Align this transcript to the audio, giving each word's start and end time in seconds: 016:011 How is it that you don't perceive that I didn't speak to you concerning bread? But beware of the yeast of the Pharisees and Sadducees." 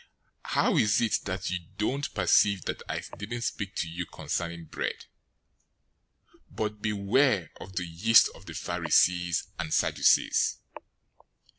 016:011 0.47 0.51
How 0.55 0.77
is 0.77 0.99
it 0.99 1.19
that 1.25 1.51
you 1.51 1.59
don't 1.77 2.11
perceive 2.15 2.65
that 2.65 2.81
I 2.89 3.03
didn't 3.19 3.43
speak 3.43 3.75
to 3.75 3.87
you 3.87 4.07
concerning 4.07 4.65
bread? 4.65 5.05
But 6.49 6.81
beware 6.81 7.51
of 7.59 7.75
the 7.75 7.85
yeast 7.85 8.27
of 8.33 8.47
the 8.47 8.55
Pharisees 8.55 9.43
and 9.59 9.71
Sadducees." 9.71 10.57